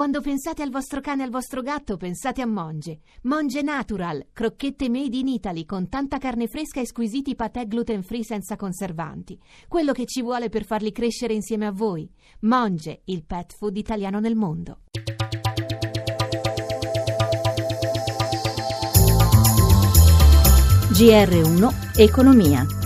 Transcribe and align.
Quando 0.00 0.22
pensate 0.22 0.62
al 0.62 0.70
vostro 0.70 1.02
cane 1.02 1.20
e 1.20 1.24
al 1.26 1.30
vostro 1.30 1.60
gatto, 1.60 1.98
pensate 1.98 2.40
a 2.40 2.46
Monge. 2.46 3.00
Monge 3.24 3.60
Natural, 3.60 4.28
crocchette 4.32 4.88
made 4.88 5.14
in 5.14 5.28
Italy 5.28 5.66
con 5.66 5.90
tanta 5.90 6.16
carne 6.16 6.46
fresca 6.46 6.80
e 6.80 6.86
squisiti 6.86 7.34
patè 7.34 7.66
gluten 7.66 8.02
free 8.02 8.24
senza 8.24 8.56
conservanti. 8.56 9.38
Quello 9.68 9.92
che 9.92 10.06
ci 10.06 10.22
vuole 10.22 10.48
per 10.48 10.64
farli 10.64 10.90
crescere 10.90 11.34
insieme 11.34 11.66
a 11.66 11.70
voi. 11.70 12.10
Monge, 12.40 13.02
il 13.04 13.26
pet 13.26 13.54
food 13.54 13.76
italiano 13.76 14.20
nel 14.20 14.36
mondo. 14.36 14.78
GR1 20.94 22.00
Economia 22.00 22.79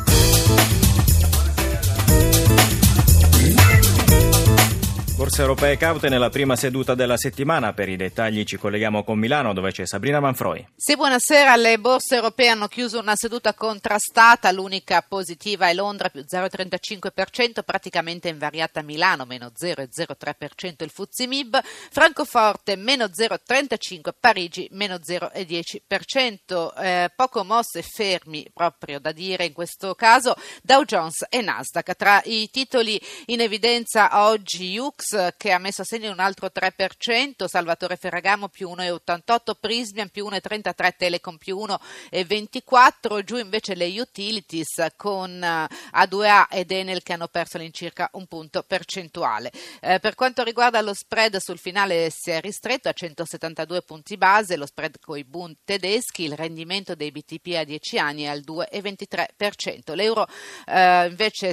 Borse 5.34 5.50
europee 5.50 5.76
caute 5.76 6.08
nella 6.08 6.28
prima 6.28 6.54
seduta 6.54 6.94
della 6.94 7.16
settimana. 7.16 7.72
Per 7.72 7.88
i 7.88 7.96
dettagli 7.96 8.44
ci 8.44 8.56
colleghiamo 8.56 9.02
con 9.02 9.18
Milano 9.18 9.52
dove 9.52 9.72
c'è 9.72 9.84
Sabrina 9.84 10.20
Manfroi. 10.20 10.64
Sì, 10.76 10.94
buonasera. 10.94 11.56
Le 11.56 11.76
borse 11.80 12.14
europee 12.14 12.50
hanno 12.50 12.68
chiuso 12.68 13.00
una 13.00 13.16
seduta 13.16 13.52
contrastata. 13.52 14.52
L'unica 14.52 15.02
positiva 15.02 15.66
è 15.68 15.74
Londra 15.74 16.08
più 16.08 16.20
0,35%, 16.20 17.64
praticamente 17.64 18.28
invariata 18.28 18.80
Milano 18.82 19.24
meno 19.24 19.50
0,03% 19.60 20.84
il 20.84 20.90
Fuzzi 20.90 21.26
Mib, 21.26 21.60
Francoforte 21.90 22.76
meno 22.76 23.06
0,35%, 23.06 24.10
Parigi 24.20 24.68
meno 24.70 25.00
0,10%. 25.04 26.80
Eh, 26.80 27.10
poco 27.16 27.42
mosse 27.42 27.82
fermi 27.82 28.48
proprio 28.54 29.00
da 29.00 29.10
dire 29.10 29.46
in 29.46 29.52
questo 29.52 29.96
caso 29.96 30.36
Dow 30.62 30.84
Jones 30.84 31.26
e 31.28 31.40
Nasdaq. 31.40 31.96
Tra 31.96 32.20
i 32.22 32.48
titoli 32.52 33.00
in 33.26 33.40
evidenza 33.40 34.28
oggi 34.28 34.78
Ux 34.78 35.22
che 35.36 35.52
ha 35.52 35.58
messo 35.58 35.82
a 35.82 35.84
segno 35.84 36.10
un 36.10 36.20
altro 36.20 36.50
3%, 36.52 37.46
Salvatore 37.46 37.96
Ferragamo 37.96 38.48
più 38.48 38.70
1,88, 38.70 39.52
Prismian 39.58 40.08
più 40.08 40.26
1,33, 40.26 40.90
Telecom 40.96 41.36
più 41.36 41.58
1,24, 41.58 43.22
giù 43.22 43.36
invece 43.36 43.74
le 43.74 44.00
utilities 44.00 44.86
con 44.96 45.42
eh, 45.42 45.68
A2A 45.94 46.46
ed 46.50 46.70
Enel 46.70 47.02
che 47.02 47.12
hanno 47.12 47.28
perso 47.28 47.56
all'incirca 47.56 48.08
un 48.12 48.26
punto 48.26 48.62
percentuale. 48.62 49.50
Eh, 49.80 49.98
per 50.00 50.14
quanto 50.14 50.42
riguarda 50.42 50.80
lo 50.80 50.94
spread 50.94 51.36
sul 51.36 51.58
finale 51.58 52.10
si 52.10 52.30
è 52.30 52.40
ristretto 52.40 52.88
a 52.88 52.92
172 52.92 53.82
punti 53.82 54.16
base, 54.16 54.56
lo 54.56 54.66
spread 54.66 54.98
con 55.00 55.18
i 55.18 55.24
Bund 55.24 55.56
tedeschi, 55.64 56.24
il 56.24 56.36
rendimento 56.36 56.94
dei 56.94 57.10
BTP 57.10 57.54
a 57.56 57.64
10 57.64 57.98
anni 57.98 58.22
è 58.22 58.26
al 58.26 58.40
2,23%. 58.40 59.94
L'euro 59.94 60.26
eh, 60.66 61.06
invece 61.06 61.52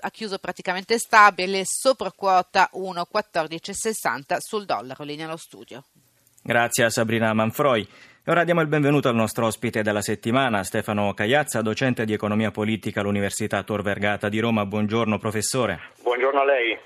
ha 0.00 0.10
chiuso 0.10 0.38
praticamente 0.38 0.98
stabile, 0.98 1.62
sopra 1.64 2.12
quota 2.12 2.68
1,1460 2.92 4.36
sul 4.38 4.64
dollaro. 4.64 5.04
Linea 5.04 5.26
allo 5.26 5.36
studio. 5.36 5.84
Grazie 6.42 6.84
a 6.84 6.90
Sabrina 6.90 7.32
Manfroi. 7.32 7.86
E 8.22 8.30
ora 8.30 8.44
diamo 8.44 8.60
il 8.60 8.66
benvenuto 8.66 9.08
al 9.08 9.14
nostro 9.14 9.46
ospite 9.46 9.82
della 9.82 10.02
settimana, 10.02 10.62
Stefano 10.62 11.14
Cagliazza, 11.14 11.62
docente 11.62 12.04
di 12.04 12.12
economia 12.12 12.50
politica 12.50 13.00
all'Università 13.00 13.62
Tor 13.62 13.82
Vergata 13.82 14.28
di 14.28 14.38
Roma. 14.40 14.66
Buongiorno 14.66 15.18
professore. 15.18 15.92
Buongiorno 16.02 16.40
a 16.40 16.44
lei. 16.44 16.78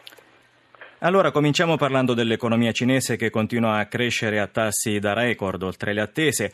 Allora, 1.01 1.33
cominciamo 1.33 1.77
parlando 1.77 2.15
dell'economia 2.15 2.73
cinese 2.73 3.17
che 3.17 3.31
continua 3.31 3.79
a 3.79 3.87
crescere 3.87 4.41
a 4.41 4.47
tassi 4.47 4.99
da 4.99 5.13
record, 5.13 5.63
oltre 5.63 5.93
le 5.93 6.01
attese. 6.01 6.53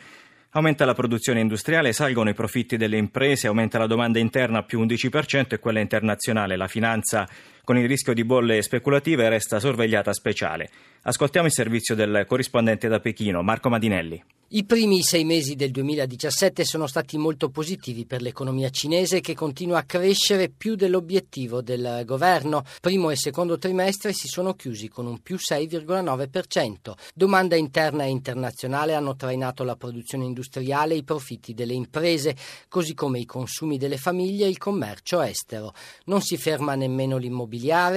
Aumenta 0.53 0.83
la 0.83 0.93
produzione 0.93 1.39
industriale, 1.39 1.93
salgono 1.93 2.29
i 2.29 2.33
profitti 2.33 2.75
delle 2.75 2.97
imprese, 2.97 3.47
aumenta 3.47 3.77
la 3.77 3.87
domanda 3.87 4.19
interna 4.19 4.63
più 4.63 4.81
11% 4.81 5.53
e 5.53 5.59
quella 5.59 5.79
internazionale. 5.79 6.57
La 6.57 6.67
finanza 6.67 7.25
con 7.63 7.77
il 7.77 7.87
rischio 7.87 8.13
di 8.13 8.23
bolle 8.23 8.61
speculative 8.61 9.29
resta 9.29 9.59
sorvegliata 9.59 10.13
speciale. 10.13 10.69
Ascoltiamo 11.03 11.47
il 11.47 11.53
servizio 11.53 11.95
del 11.95 12.25
corrispondente 12.27 12.87
da 12.87 12.99
Pechino, 12.99 13.41
Marco 13.41 13.69
Madinelli. 13.69 14.23
I 14.53 14.65
primi 14.65 15.01
sei 15.01 15.23
mesi 15.23 15.55
del 15.55 15.71
2017 15.71 16.65
sono 16.65 16.85
stati 16.85 17.17
molto 17.17 17.49
positivi 17.49 18.05
per 18.05 18.21
l'economia 18.21 18.69
cinese 18.69 19.21
che 19.21 19.33
continua 19.33 19.77
a 19.77 19.83
crescere 19.83 20.49
più 20.49 20.75
dell'obiettivo 20.75 21.61
del 21.61 22.03
governo. 22.05 22.63
Primo 22.81 23.11
e 23.11 23.15
secondo 23.15 23.57
trimestre 23.57 24.11
si 24.11 24.27
sono 24.27 24.53
chiusi 24.55 24.89
con 24.89 25.05
un 25.05 25.21
più 25.21 25.37
6,9%. 25.37 26.93
Domanda 27.15 27.55
interna 27.55 28.03
e 28.03 28.09
internazionale 28.09 28.93
hanno 28.93 29.15
trainato 29.15 29.63
la 29.63 29.77
produzione 29.77 30.25
industriale 30.25 30.95
e 30.95 30.97
i 30.97 31.03
profitti 31.03 31.53
delle 31.53 31.73
imprese, 31.73 32.35
così 32.67 32.93
come 32.93 33.19
i 33.19 33.25
consumi 33.25 33.77
delle 33.77 33.95
famiglie 33.95 34.47
e 34.47 34.49
il 34.49 34.57
commercio 34.57 35.21
estero. 35.21 35.73
Non 36.07 36.21
si 36.21 36.35
ferma 36.35 36.75
nemmeno 36.75 37.15
l'immobiliare 37.15 37.50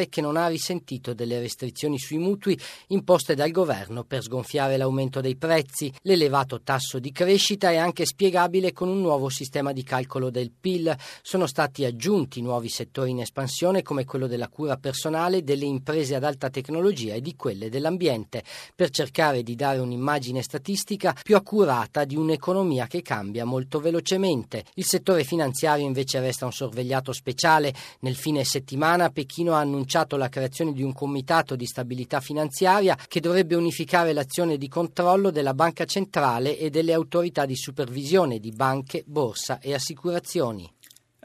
che 0.08 0.20
non 0.20 0.36
ha 0.36 0.46
risentito 0.48 1.14
delle 1.14 1.40
restrizioni 1.40 1.98
sui 1.98 2.18
mutui 2.18 2.58
imposte 2.88 3.34
dal 3.34 3.50
governo 3.50 4.04
per 4.04 4.22
sgonfiare 4.22 4.76
l'aumento 4.76 5.20
dei 5.20 5.36
prezzi, 5.36 5.92
l'elevato 6.02 6.32
elevato 6.34 6.62
tasso 6.62 6.98
di 6.98 7.12
crescita 7.12 7.70
è 7.70 7.76
anche 7.76 8.04
spiegabile 8.04 8.72
con 8.72 8.88
un 8.88 9.00
nuovo 9.00 9.28
sistema 9.28 9.72
di 9.72 9.82
calcolo 9.82 10.30
del 10.30 10.50
PIL. 10.50 10.94
Sono 11.22 11.46
stati 11.46 11.84
aggiunti 11.84 12.40
nuovi 12.40 12.68
settori 12.68 13.10
in 13.10 13.20
espansione 13.20 13.82
come 13.82 14.04
quello 14.04 14.26
della 14.26 14.48
cura 14.48 14.76
personale, 14.76 15.44
delle 15.44 15.64
imprese 15.64 16.14
ad 16.14 16.24
alta 16.24 16.50
tecnologia 16.50 17.14
e 17.14 17.20
di 17.20 17.36
quelle 17.36 17.68
dell'ambiente, 17.68 18.42
per 18.74 18.90
cercare 18.90 19.42
di 19.42 19.54
dare 19.54 19.78
un'immagine 19.78 20.42
statistica 20.42 21.14
più 21.22 21.36
accurata 21.36 22.04
di 22.04 22.16
un'economia 22.16 22.86
che 22.86 23.02
cambia 23.02 23.44
molto 23.44 23.78
velocemente. 23.80 24.64
Il 24.74 24.84
settore 24.84 25.24
finanziario 25.24 25.86
invece 25.86 26.20
resta 26.20 26.46
un 26.46 26.52
sorvegliato 26.52 27.12
speciale. 27.12 27.72
Nel 28.00 28.16
fine 28.16 28.44
settimana 28.44 29.10
Pechino 29.10 29.43
ha 29.52 29.58
annunciato 29.58 30.16
la 30.16 30.30
creazione 30.30 30.72
di 30.72 30.82
un 30.82 30.94
comitato 30.94 31.56
di 31.56 31.66
stabilità 31.66 32.20
finanziaria 32.20 32.96
che 33.06 33.20
dovrebbe 33.20 33.54
unificare 33.56 34.12
l'azione 34.14 34.56
di 34.56 34.68
controllo 34.68 35.30
della 35.30 35.52
Banca 35.52 35.84
centrale 35.84 36.56
e 36.56 36.70
delle 36.70 36.94
autorità 36.94 37.44
di 37.44 37.56
supervisione 37.56 38.38
di 38.38 38.52
banche, 38.52 39.02
borsa 39.06 39.58
e 39.60 39.74
assicurazioni. 39.74 40.72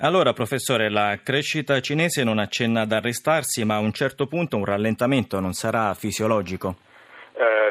Allora, 0.02 0.34
professore, 0.34 0.90
la 0.90 1.20
crescita 1.22 1.80
cinese 1.82 2.24
non 2.24 2.40
accenna 2.40 2.82
ad 2.82 2.92
arrestarsi, 2.92 3.64
ma 3.64 3.76
a 3.76 3.80
un 3.80 3.92
certo 3.92 4.28
punto 4.28 4.58
un 4.58 4.66
rallentamento 4.66 5.40
non 5.40 5.54
sarà 5.54 5.94
fisiologico? 5.94 6.78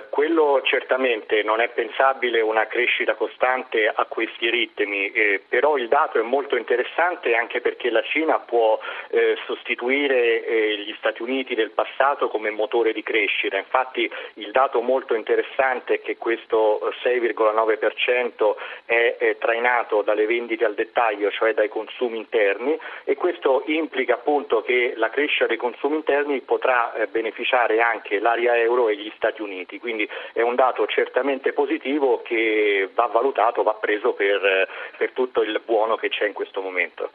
Quello 0.09 0.63
certamente 0.65 1.43
non 1.43 1.61
è 1.61 1.69
pensabile 1.69 2.41
una 2.41 2.67
crescita 2.67 3.15
costante 3.15 3.87
a 3.87 4.05
questi 4.07 4.49
ritmi, 4.49 5.11
eh, 5.11 5.43
però 5.47 5.77
il 5.77 5.89
dato 5.89 6.19
è 6.19 6.23
molto 6.23 6.57
interessante 6.57 7.35
anche 7.35 7.61
perché 7.61 7.91
la 7.91 8.03
Cina 8.03 8.39
può 8.39 8.79
eh, 9.11 9.37
sostituire 9.45 10.45
eh, 10.45 10.79
gli 10.79 10.95
Stati 10.99 11.23
Uniti 11.23 11.55
del 11.55 11.71
passato 11.71 12.29
come 12.29 12.51
motore 12.51 12.93
di 12.93 13.03
crescita. 13.03 13.59
Infatti 13.59 14.11
il 14.35 14.51
dato 14.53 14.81
molto 14.81 15.15
interessante 15.15 15.95
è 15.95 16.01
che 16.01 16.17
questo 16.17 16.81
6,9% 17.03 18.55
è, 18.87 19.17
è 19.19 19.37
trainato 19.39 20.03
dalle 20.03 20.27
vendite 20.27 20.65
al 20.65 20.75
dettaglio, 20.75 21.31
cioè 21.31 21.53
dai 21.53 21.69
consumi 21.69 22.17
interni 22.17 22.79
e 23.05 23.17
questo 23.17 23.65
implica 23.67 24.15
appunto 24.15 24.63
che 24.63 24.95
la 24.97 25.11
crescita 25.11 25.47
dei 25.47 25.57
consumi 25.57 25.97
interni 25.97 26.41
potrà 26.41 26.95
eh, 26.95 27.07
beneficiare 27.07 27.81
anche 27.81 28.19
l'area 28.19 28.57
euro 28.57 28.89
e 28.89 28.97
gli 28.97 29.13
Stati 29.17 29.43
Uniti. 29.43 29.58
Quindi 29.67 30.09
è 30.33 30.43
un 30.43 30.55
dato 30.55 30.87
certamente 30.87 31.53
positivo 31.53 32.23
che 32.23 32.89
va 32.95 33.07
valutato, 33.07 33.63
va 33.63 33.75
preso 33.75 34.13
per, 34.13 34.69
per 34.97 35.13
tutto 35.13 35.43
il 35.43 35.61
buono 35.65 35.97
che 35.97 36.09
c'è 36.09 36.27
in 36.27 36.33
questo 36.33 36.61
momento. 36.61 37.11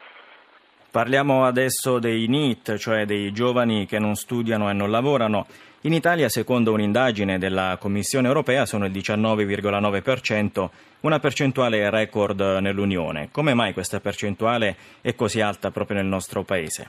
Parliamo 0.90 1.44
adesso 1.44 1.98
dei 1.98 2.28
NEET, 2.28 2.76
cioè 2.76 3.04
dei 3.04 3.32
giovani 3.32 3.84
che 3.84 3.98
non 3.98 4.14
studiano 4.14 4.70
e 4.70 4.72
non 4.72 4.90
lavorano. 4.90 5.46
In 5.80 5.92
Italia, 5.92 6.28
secondo 6.28 6.72
un'indagine 6.72 7.36
della 7.36 7.76
Commissione 7.80 8.28
europea, 8.28 8.64
sono 8.64 8.86
il 8.86 8.92
19,9%, 8.92 10.68
una 11.00 11.18
percentuale 11.18 11.90
record 11.90 12.40
nell'Unione. 12.60 13.28
Come 13.32 13.54
mai 13.54 13.72
questa 13.72 14.00
percentuale 14.00 14.76
è 15.02 15.14
così 15.14 15.40
alta 15.40 15.70
proprio 15.70 15.96
nel 15.96 16.06
nostro 16.06 16.42
Paese? 16.42 16.88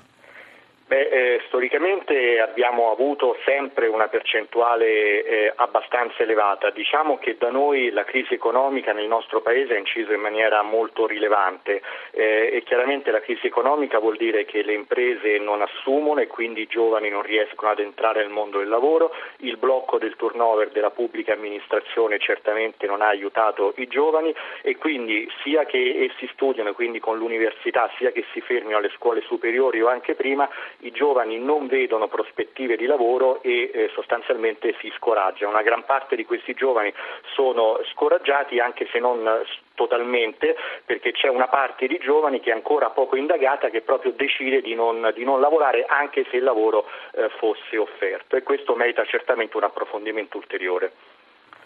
Beh, 0.87 1.07
eh, 1.07 1.41
storicamente 1.47 2.39
abbiamo 2.39 2.91
avuto 2.91 3.35
sempre 3.43 3.87
una 3.87 4.07
percentuale 4.07 5.23
eh, 5.25 5.53
abbastanza 5.55 6.21
elevata. 6.21 6.69
Diciamo 6.69 7.17
che 7.17 7.37
da 7.39 7.49
noi 7.49 7.89
la 7.89 8.03
crisi 8.03 8.35
economica 8.35 8.93
nel 8.93 9.07
nostro 9.07 9.41
Paese 9.41 9.73
ha 9.73 9.79
inciso 9.79 10.13
in 10.13 10.19
maniera 10.21 10.61
molto 10.61 11.07
rilevante 11.07 11.81
eh, 12.11 12.51
e 12.53 12.61
chiaramente 12.63 13.09
la 13.09 13.19
crisi 13.19 13.47
economica 13.47 13.97
vuol 13.97 14.15
dire 14.15 14.45
che 14.45 14.61
le 14.61 14.73
imprese 14.73 15.39
non 15.39 15.63
assumono 15.63 16.19
e 16.19 16.27
quindi 16.27 16.61
i 16.61 16.67
giovani 16.67 17.09
non 17.09 17.23
riescono 17.23 17.71
ad 17.71 17.79
entrare 17.79 18.21
nel 18.21 18.29
mondo 18.29 18.59
del 18.59 18.69
lavoro, 18.69 19.11
il 19.37 19.57
blocco 19.57 19.97
del 19.97 20.15
turnover 20.15 20.69
della 20.69 20.91
pubblica 20.91 21.33
amministrazione 21.33 22.19
certamente 22.19 22.85
non 22.85 23.01
ha 23.01 23.07
aiutato 23.07 23.73
i 23.77 23.87
giovani 23.87 24.31
e 24.61 24.77
quindi 24.77 25.27
sia 25.41 25.65
che 25.65 26.11
essi 26.11 26.29
studiano 26.33 26.73
quindi 26.73 26.99
con 26.99 27.17
l'università 27.17 27.89
sia 27.97 28.11
che 28.11 28.23
si 28.33 28.41
fermino 28.41 28.77
alle 28.77 28.91
scuole 28.95 29.21
superiori 29.21 29.81
o 29.81 29.87
anche 29.87 30.13
prima 30.13 30.47
i 30.85 30.91
giovani 30.91 31.39
non 31.39 31.67
vedono 31.67 32.07
prospettive 32.07 32.75
di 32.75 32.85
lavoro 32.85 33.41
e 33.41 33.71
eh, 33.73 33.89
sostanzialmente 33.93 34.75
si 34.79 34.91
scoraggiano. 34.95 35.51
Una 35.51 35.63
gran 35.63 35.83
parte 35.83 36.15
di 36.15 36.25
questi 36.25 36.53
giovani 36.53 36.93
sono 37.33 37.79
scoraggiati 37.93 38.59
anche 38.59 38.87
se 38.91 38.99
non 38.99 39.43
totalmente 39.73 40.55
perché 40.85 41.11
c'è 41.11 41.27
una 41.27 41.47
parte 41.47 41.87
di 41.87 41.97
giovani 41.97 42.39
che 42.39 42.51
è 42.51 42.53
ancora 42.53 42.89
poco 42.91 43.17
indagata 43.17 43.69
che 43.69 43.81
proprio 43.81 44.11
decide 44.11 44.61
di 44.61 44.73
non, 44.73 45.11
di 45.13 45.23
non 45.23 45.41
lavorare 45.41 45.85
anche 45.85 46.25
se 46.29 46.37
il 46.37 46.43
lavoro 46.43 46.85
eh, 47.13 47.29
fosse 47.37 47.77
offerto 47.77 48.35
e 48.35 48.43
questo 48.43 48.75
merita 48.75 49.03
certamente 49.05 49.57
un 49.57 49.63
approfondimento 49.63 50.37
ulteriore. 50.37 50.91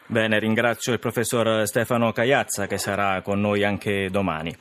Bene, 0.08 0.40
ringrazio 0.40 0.92
il 0.92 1.00
professor 1.00 1.68
Stefano 1.68 2.12
Cagliazza 2.12 2.66
che 2.66 2.80
sarà 2.80 3.22
con 3.22 3.40
noi 3.40 3.64
anche 3.64 4.10
domani. 4.10 4.52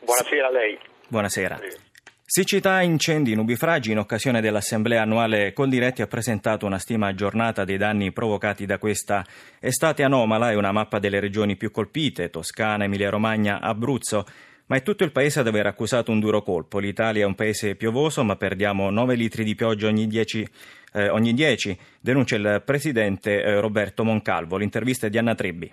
Buonasera 0.00 0.46
a 0.46 0.50
lei. 0.50 0.78
Buonasera. 1.08 1.90
Siccità, 2.34 2.80
incendi, 2.80 3.34
nubifragi, 3.34 3.90
in 3.90 3.98
occasione 3.98 4.40
dell'assemblea 4.40 5.02
annuale 5.02 5.52
Coldiretti 5.52 6.00
ha 6.00 6.06
presentato 6.06 6.64
una 6.64 6.78
stima 6.78 7.08
aggiornata 7.08 7.66
dei 7.66 7.76
danni 7.76 8.10
provocati 8.10 8.64
da 8.64 8.78
questa 8.78 9.22
estate 9.60 10.02
anomala 10.02 10.50
e 10.50 10.54
una 10.54 10.72
mappa 10.72 10.98
delle 10.98 11.20
regioni 11.20 11.58
più 11.58 11.70
colpite, 11.70 12.30
Toscana, 12.30 12.84
Emilia-Romagna, 12.84 13.60
Abruzzo. 13.60 14.24
Ma 14.68 14.76
è 14.76 14.82
tutto 14.82 15.04
il 15.04 15.12
paese 15.12 15.40
ad 15.40 15.46
aver 15.46 15.66
accusato 15.66 16.10
un 16.10 16.20
duro 16.20 16.40
colpo. 16.40 16.78
L'Italia 16.78 17.24
è 17.24 17.26
un 17.26 17.34
paese 17.34 17.74
piovoso, 17.74 18.24
ma 18.24 18.36
perdiamo 18.36 18.88
9 18.88 19.14
litri 19.14 19.44
di 19.44 19.54
pioggia 19.54 19.88
ogni 19.88 20.06
10, 20.06 20.48
eh, 20.94 21.10
ogni 21.10 21.34
10 21.34 21.78
denuncia 22.00 22.36
il 22.36 22.62
presidente 22.64 23.42
eh, 23.42 23.60
Roberto 23.60 24.04
Moncalvo. 24.04 24.56
L'intervista 24.56 25.06
è 25.06 25.10
di 25.10 25.18
Anna 25.18 25.34
Trebbi 25.34 25.70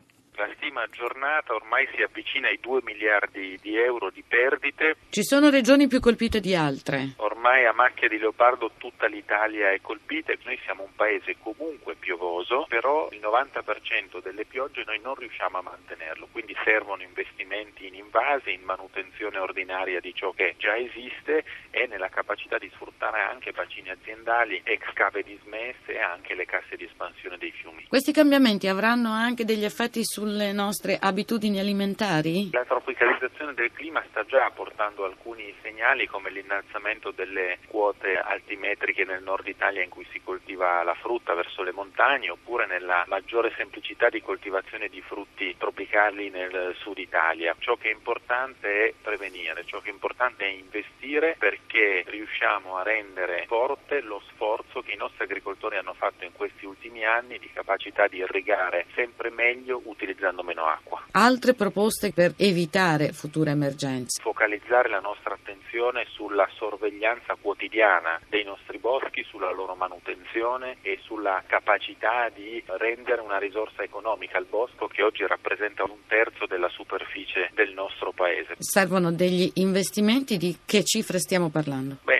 giornata 0.87 1.53
ormai 1.53 1.87
si 1.93 2.01
avvicina 2.01 2.47
ai 2.47 2.59
2 2.59 2.81
miliardi 2.83 3.57
di 3.61 3.77
euro 3.77 4.09
di 4.09 4.23
perdite. 4.27 4.95
Ci 5.09 5.23
sono 5.23 5.49
regioni 5.49 5.87
più 5.87 5.99
colpite 5.99 6.39
di 6.39 6.55
altre. 6.55 7.13
Ormai 7.17 7.65
a 7.65 7.73
macchia 7.73 8.07
di 8.07 8.17
leopardo 8.17 8.71
tutta 8.77 9.07
l'Italia 9.07 9.71
è 9.71 9.81
colpita. 9.81 10.33
Noi 10.43 10.59
siamo 10.63 10.83
un 10.83 10.95
paese 10.95 11.35
comunque 11.41 11.95
piovoso, 11.95 12.65
però 12.67 13.09
il 13.11 13.19
90% 13.19 14.21
delle 14.21 14.45
piogge 14.45 14.83
noi 14.85 14.99
non 15.01 15.15
riusciamo 15.15 15.57
a 15.57 15.61
mantenerlo, 15.61 16.27
quindi 16.31 16.55
servono 16.63 17.03
investimenti 17.03 17.87
in 17.87 17.95
invasi, 17.95 18.53
in 18.53 18.61
manutenzione 18.63 19.37
ordinaria 19.37 19.99
di 19.99 20.13
ciò 20.13 20.31
che 20.31 20.55
già 20.57 20.75
esiste 20.77 21.43
e 21.71 21.87
nella 21.87 22.09
capacità 22.09 22.57
di 22.57 22.69
sfruttare 22.73 23.21
anche 23.21 23.51
bacini 23.51 23.89
aziendali, 23.89 24.61
ex 24.63 24.91
cave 24.93 25.23
dismesse 25.23 25.93
e 25.93 25.99
anche 25.99 26.35
le 26.35 26.45
casse 26.45 26.75
di 26.75 26.85
espansione 26.85 27.37
dei 27.37 27.51
fiumi. 27.51 27.85
Questi 27.87 28.11
cambiamenti 28.11 28.67
avranno 28.67 29.11
anche 29.11 29.45
degli 29.45 29.65
effetti 29.65 30.03
sulle 30.03 30.51
nostre 30.51 30.68
nostre 30.69 30.99
abitudini 31.01 31.59
alimentari? 31.59 32.49
La 32.51 32.63
tropicalizzazione 32.63 33.55
del 33.55 33.71
clima 33.73 34.03
sta 34.09 34.23
già 34.25 34.51
portando 34.53 35.03
alcuni 35.03 35.51
segnali 35.63 36.05
come 36.05 36.29
l'innalzamento 36.29 37.09
delle 37.09 37.57
quote 37.67 38.15
altimetriche 38.19 39.03
nel 39.03 39.23
nord 39.23 39.47
Italia 39.47 39.81
in 39.81 39.89
cui 39.89 40.05
si 40.11 40.21
coltiva 40.21 40.83
la 40.83 40.93
frutta 40.93 41.33
verso 41.33 41.63
le 41.63 41.71
montagne 41.71 42.29
oppure 42.29 42.67
nella 42.67 43.03
maggiore 43.07 43.51
semplicità 43.57 44.09
di 44.09 44.21
coltivazione 44.21 44.89
di 44.89 45.01
frutti 45.01 45.55
tropicali 45.57 46.29
nel 46.29 46.75
sud 46.77 46.99
Italia. 46.99 47.55
Ciò 47.57 47.75
che 47.75 47.89
è 47.89 47.93
importante 47.93 48.89
è 48.89 48.93
prevenire, 49.01 49.65
ciò 49.65 49.79
che 49.79 49.89
è 49.89 49.93
importante 49.93 50.45
è 50.45 50.49
investire 50.49 51.35
perché 51.39 52.03
riusciamo 52.05 52.77
a 52.77 52.83
rendere 52.83 53.45
forte 53.47 54.01
lo 54.01 54.21
sforzo 54.27 54.81
che 54.81 54.91
i 54.91 54.97
nostri 54.97 55.23
agricoltori 55.23 55.77
hanno 55.77 55.95
fatto 55.95 56.25
in 56.25 56.33
questi 56.33 56.67
ultimi 56.67 57.03
anni 57.05 57.39
di 57.39 57.49
capacità 57.51 58.07
di 58.07 58.17
irrigare 58.17 58.85
sempre 58.93 59.31
meglio 59.31 59.81
utilizzando 59.85 60.43
meno 60.43 60.57
acqua. 60.65 61.03
Altre 61.11 61.53
proposte 61.53 62.11
per 62.11 62.33
evitare 62.37 63.11
future 63.11 63.51
emergenze. 63.51 64.21
Focalizzare 64.21 64.89
la 64.89 64.99
nostra 64.99 65.33
attenzione 65.33 66.05
sulla 66.09 66.47
sorveglianza 66.55 67.35
quotidiana 67.39 68.19
dei 68.29 68.43
nostri 68.43 68.77
boschi, 68.77 69.23
sulla 69.23 69.51
loro 69.51 69.75
manutenzione 69.75 70.77
e 70.81 70.99
sulla 71.03 71.43
capacità 71.45 72.29
di 72.33 72.61
rendere 72.65 73.21
una 73.21 73.37
risorsa 73.37 73.83
economica 73.83 74.37
al 74.37 74.45
bosco 74.45 74.87
che 74.87 75.03
oggi 75.03 75.25
rappresenta 75.25 75.83
un 75.83 76.05
terzo 76.07 76.45
della 76.45 76.69
superficie 76.69 77.49
del 77.53 77.73
nostro 77.73 78.11
paese. 78.11 78.55
Servono 78.59 79.11
degli 79.11 79.49
investimenti 79.55 80.37
di 80.37 80.57
che 80.65 80.83
cifre 80.83 81.19
stiamo 81.19 81.49
parlando? 81.49 81.97
Beh, 82.03 82.18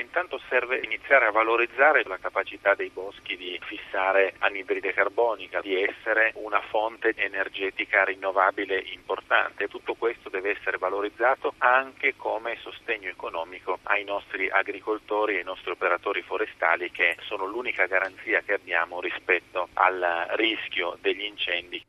valorizzare 1.32 2.04
la 2.06 2.18
capacità 2.18 2.74
dei 2.76 2.90
boschi 2.90 3.36
di 3.38 3.60
fissare 3.64 4.34
anidride 4.40 4.94
carbonica, 4.94 5.62
di 5.62 5.82
essere 5.82 6.32
una 6.36 6.62
fonte 6.62 7.14
energetica 7.16 8.04
rinnovabile 8.04 8.80
importante. 8.94 9.68
Tutto 9.68 9.96
questo 9.96 10.30
deve 10.30 10.52
essere 10.52 10.78
valorizzato 10.78 11.54
anche 11.58 12.16
come 12.16 12.58
sostegno 12.62 13.10
economico 13.10 13.80
ai 13.84 14.04
nostri 14.04 14.50
agricoltori 14.50 15.36
e 15.36 15.38
ai 15.40 15.44
nostri 15.44 15.72
operatori 15.72 16.22
forestali 16.22 16.92
che 16.92 17.18
sono 17.22 17.46
l'unica 17.46 17.86
garanzia 17.86 18.42
che 18.42 18.54
abbiamo 18.54 19.00
rispetto 19.02 19.70
al 19.74 20.28
rischio 20.32 20.98
degli 21.02 21.24
incendi. 21.24 21.84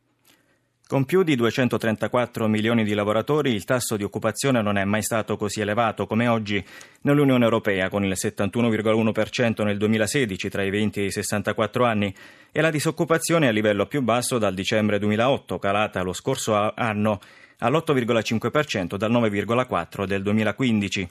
Con 0.91 1.05
più 1.05 1.23
di 1.23 1.37
234 1.37 2.49
milioni 2.49 2.83
di 2.83 2.95
lavoratori 2.95 3.53
il 3.53 3.63
tasso 3.63 3.97
di 3.97 4.03
occupazione 4.03 4.61
non 4.61 4.77
è 4.77 4.83
mai 4.83 5.05
stato 5.05 5.37
così 5.37 5.61
elevato 5.61 6.05
come 6.05 6.27
oggi 6.27 6.61
nell'Unione 7.03 7.45
Europea, 7.45 7.89
con 7.89 8.05
il 8.05 8.15
71,1% 8.17 9.63
nel 9.63 9.77
2016 9.77 10.49
tra 10.49 10.65
i 10.65 10.71
20 10.71 10.99
e 10.99 11.05
i 11.05 11.11
64 11.13 11.85
anni 11.85 12.13
e 12.51 12.61
la 12.61 12.71
disoccupazione 12.71 13.47
a 13.47 13.53
livello 13.53 13.87
più 13.87 14.03
basso 14.03 14.37
dal 14.39 14.53
dicembre 14.53 14.99
2008, 14.99 15.61
calata 15.61 16.03
lo 16.03 16.13
scorso 16.13 16.57
anno 16.75 17.21
all'8,5% 17.59 18.97
dal 18.97 19.13
9,4% 19.13 20.07
del 20.07 20.23
2015. 20.25 21.09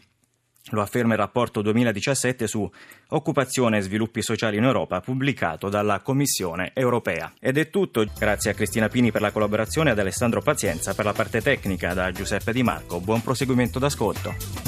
Lo 0.72 0.82
afferma 0.82 1.14
il 1.14 1.20
rapporto 1.20 1.62
2017 1.62 2.48
su 2.48 2.70
Occupazione 3.10 3.78
e 3.78 3.82
sviluppi 3.82 4.22
sociali 4.22 4.58
in 4.58 4.64
Europa 4.64 5.02
pubblicato 5.02 5.70
dalla 5.70 6.00
Commissione 6.00 6.72
europea. 6.74 7.34
Ed 7.40 7.58
è 7.58 7.70
tutto. 7.70 8.06
Grazie 8.18 8.52
a 8.52 8.54
Cristina 8.54 8.88
Pini 8.88 9.12
per 9.12 9.22
la 9.22 9.32
collaborazione 9.32 9.90
e 9.90 9.94
ad 9.94 10.00
Alessandro 10.00 10.42
Pazienza 10.42 10.94
per 10.94 11.06
la 11.06 11.14
parte 11.14 11.42
tecnica 11.42 11.94
da 11.94 12.12
Giuseppe 12.12 12.52
Di 12.52 12.64
Marco. 12.64 13.00
Buon 13.00 13.22
proseguimento 13.22 13.80
d'ascolto. 13.80 14.59